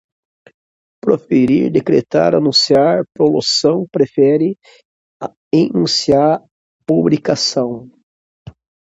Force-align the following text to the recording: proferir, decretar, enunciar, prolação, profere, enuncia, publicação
proferir, 1.01 1.69
decretar, 1.73 2.33
enunciar, 2.33 3.03
prolação, 3.13 3.85
profere, 3.93 4.57
enuncia, 5.53 6.41
publicação 6.87 7.87